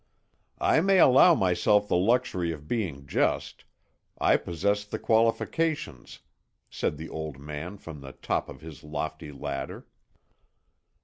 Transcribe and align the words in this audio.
"I 0.57 0.81
may 0.81 0.97
allow 0.97 1.35
myself 1.35 1.87
the 1.87 1.95
luxury 1.95 2.51
of 2.51 2.67
being 2.67 3.05
just, 3.05 3.65
I 4.19 4.35
possess 4.35 4.83
the 4.83 4.97
qualifications," 4.97 6.21
said 6.71 6.97
the 6.97 7.07
old 7.09 7.37
man 7.37 7.77
from 7.77 8.01
the 8.01 8.13
top 8.13 8.49
of 8.49 8.61
his 8.61 8.83
lofty 8.83 9.31
ladder. 9.31 9.85